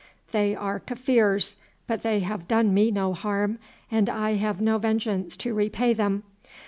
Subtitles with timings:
[0.31, 3.59] They are Kaffirs, but they have done me no harm,
[3.91, 6.23] and I have no vengeance to repay them.